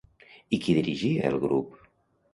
I 0.57 0.59
qui 0.63 0.75
dirigia 0.79 1.31
el 1.31 1.39
grup? 1.47 1.81